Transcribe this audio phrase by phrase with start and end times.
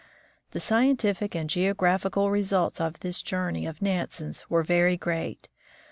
[0.49, 5.47] The scientific and geographical results of this journey of Nansen's were very great.